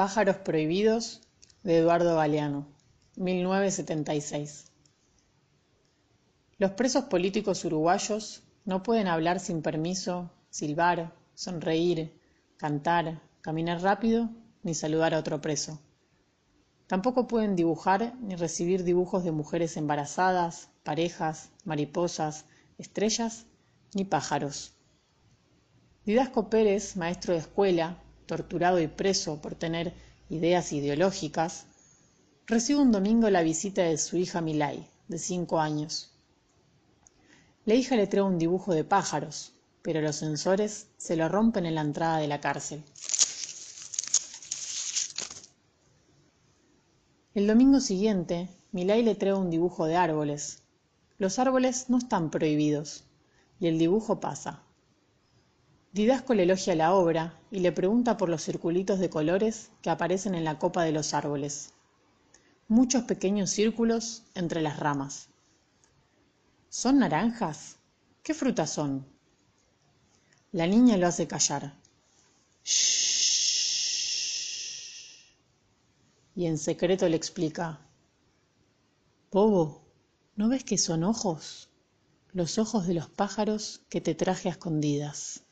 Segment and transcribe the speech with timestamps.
[0.00, 1.20] Pájaros prohibidos
[1.62, 2.66] de Eduardo Galeano,
[3.16, 4.72] 1976.
[6.56, 12.18] Los presos políticos uruguayos no pueden hablar sin permiso, silbar, sonreír,
[12.56, 14.30] cantar, caminar rápido
[14.62, 15.78] ni saludar a otro preso.
[16.86, 22.46] Tampoco pueden dibujar ni recibir dibujos de mujeres embarazadas, parejas, mariposas,
[22.78, 23.44] estrellas
[23.92, 24.72] ni pájaros.
[26.06, 27.98] Didasco Pérez, maestro de escuela,
[28.30, 29.92] torturado y preso por tener
[30.28, 31.66] ideas ideológicas,
[32.46, 36.12] recibe un domingo la visita de su hija Milay, de cinco años.
[37.64, 39.52] La hija le trae un dibujo de pájaros,
[39.82, 42.84] pero los sensores se lo rompen en la entrada de la cárcel.
[47.34, 50.62] El domingo siguiente, Milay le trae un dibujo de árboles.
[51.18, 53.02] Los árboles no están prohibidos,
[53.58, 54.62] y el dibujo pasa.
[55.92, 60.36] Didasco le elogia la obra y le pregunta por los circulitos de colores que aparecen
[60.36, 61.72] en la copa de los árboles.
[62.68, 65.30] Muchos pequeños círculos entre las ramas.
[66.68, 67.78] ¿Son naranjas?
[68.22, 69.04] ¿Qué frutas son?
[70.52, 71.74] La niña lo hace callar.
[72.62, 73.50] Shh.
[76.36, 77.80] Y en secreto le explica.
[79.32, 79.82] Bobo,
[80.36, 81.68] ¿no ves que son ojos?
[82.32, 85.42] Los ojos de los pájaros que te traje a escondidas.